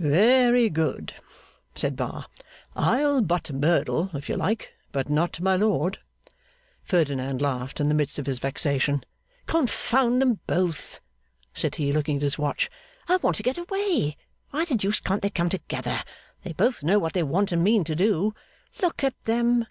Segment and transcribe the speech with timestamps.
[0.00, 1.14] 'Very good,'
[1.76, 2.26] said Bar.
[2.74, 6.00] 'I'll butt Merdle, if you like; but not my lord.'
[6.82, 9.04] Ferdinand laughed, in the midst of his vexation.
[9.46, 10.98] 'Confound them both!'
[11.54, 12.68] said he, looking at his watch.
[13.08, 14.16] 'I want to get away.
[14.50, 16.02] Why the deuce can't they come together!
[16.42, 18.34] They both know what they want and mean to do.
[18.82, 19.68] Look at them!